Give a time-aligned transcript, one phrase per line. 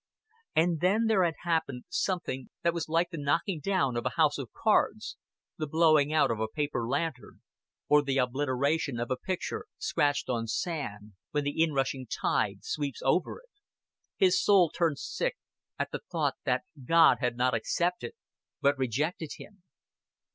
[0.55, 4.39] And then there had happened something that was like the knocking down of a house
[4.39, 5.15] of cards,
[5.59, 7.43] the blowing out of a paper lantern,
[7.87, 13.37] or the obliteration of a picture scratched on sand when the inrushing tide sweeps over
[13.41, 13.61] it.
[14.17, 15.37] His soul turned sick
[15.77, 18.13] at the thought that God had not accepted,
[18.59, 19.61] but rejected him.